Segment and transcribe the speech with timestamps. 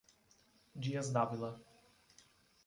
[0.85, 1.61] Dias D´ávila